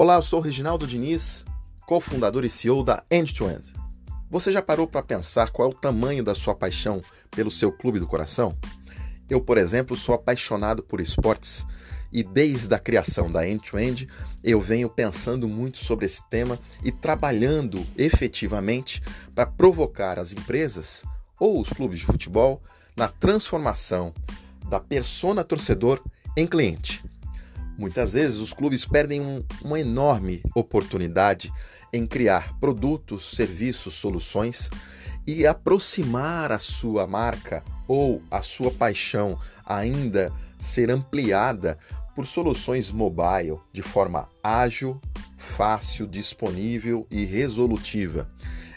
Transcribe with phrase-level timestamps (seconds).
[0.00, 1.44] Olá, eu sou Reginaldo Diniz,
[1.84, 3.74] cofundador e CEO da End-to-End.
[4.30, 7.02] Você já parou para pensar qual é o tamanho da sua paixão
[7.32, 8.56] pelo seu clube do coração?
[9.28, 11.66] Eu, por exemplo, sou apaixonado por esportes
[12.12, 14.06] e desde a criação da End-to-End
[14.44, 19.02] eu venho pensando muito sobre esse tema e trabalhando efetivamente
[19.34, 21.04] para provocar as empresas
[21.40, 22.62] ou os clubes de futebol
[22.96, 24.14] na transformação
[24.68, 26.00] da persona torcedor
[26.36, 27.02] em cliente.
[27.78, 31.52] Muitas vezes os clubes perdem um, uma enorme oportunidade
[31.92, 34.68] em criar produtos, serviços, soluções
[35.24, 41.78] e aproximar a sua marca ou a sua paixão ainda ser ampliada
[42.16, 45.00] por soluções mobile de forma ágil,
[45.36, 48.26] fácil, disponível e resolutiva.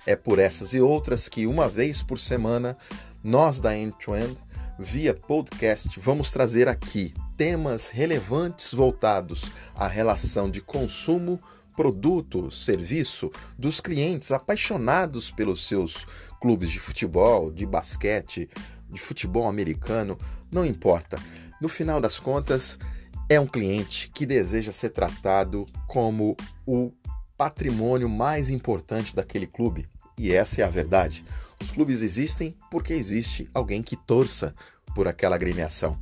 [0.05, 2.77] É por essas e outras que uma vez por semana
[3.23, 4.37] nós da End to End
[4.79, 11.39] via podcast vamos trazer aqui temas relevantes voltados à relação de consumo,
[11.75, 16.05] produto, serviço dos clientes apaixonados pelos seus
[16.39, 18.49] clubes de futebol, de basquete,
[18.89, 20.17] de futebol americano,
[20.51, 21.17] não importa.
[21.61, 22.77] No final das contas,
[23.29, 26.35] é um cliente que deseja ser tratado como
[26.65, 26.91] o
[27.37, 29.87] patrimônio mais importante daquele clube.
[30.21, 31.25] E essa é a verdade.
[31.59, 34.53] Os clubes existem porque existe alguém que torça
[34.93, 35.99] por aquela agremiação.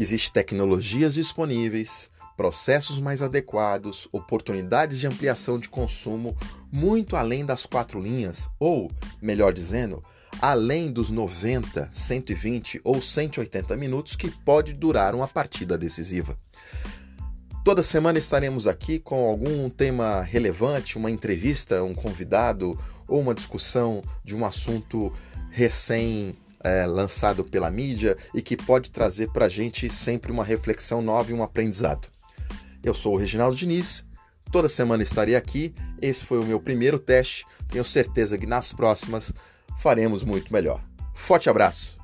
[0.00, 6.34] Existem tecnologias disponíveis, processos mais adequados, oportunidades de ampliação de consumo
[6.72, 10.02] muito além das quatro linhas, ou, melhor dizendo,
[10.40, 16.34] além dos 90, 120 ou 180 minutos que pode durar uma partida decisiva.
[17.62, 24.02] Toda semana estaremos aqui com algum tema relevante, uma entrevista, um convidado ou uma discussão
[24.22, 25.12] de um assunto
[25.50, 31.00] recém é, lançado pela mídia e que pode trazer para a gente sempre uma reflexão
[31.00, 32.08] nova e um aprendizado.
[32.82, 34.04] Eu sou o Reginaldo Diniz,
[34.52, 35.74] toda semana estarei aqui.
[36.00, 37.44] Esse foi o meu primeiro teste.
[37.68, 39.32] Tenho certeza que nas próximas
[39.78, 40.80] faremos muito melhor.
[41.14, 41.97] Forte abraço!